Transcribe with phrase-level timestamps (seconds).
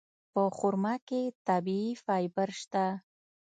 [0.33, 2.85] په خرما کې طبیعي فایبر شته.